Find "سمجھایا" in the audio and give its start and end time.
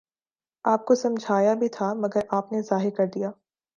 0.95-1.53